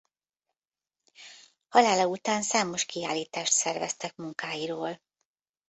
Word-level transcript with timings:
Halála 1.69 2.05
után 2.07 2.41
számos 2.41 2.85
kiállítást 2.85 3.51
szerveztek 3.51 4.15
munkáiról. 4.15 5.01